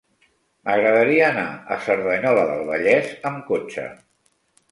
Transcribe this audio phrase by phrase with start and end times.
[0.67, 1.43] M'agradaria anar
[1.75, 3.85] a Cerdanyola del Vallès amb cotxe.